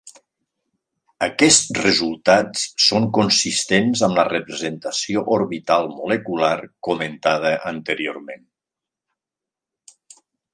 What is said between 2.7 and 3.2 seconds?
són